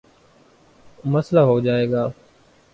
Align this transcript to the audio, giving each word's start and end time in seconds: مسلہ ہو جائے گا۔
مسلہ 1.05 1.39
ہو 1.39 1.59
جائے 1.59 1.91
گا۔ 1.91 2.07